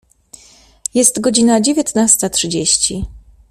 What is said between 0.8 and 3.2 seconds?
Jest godzina dziewiętnasta trzydzieści.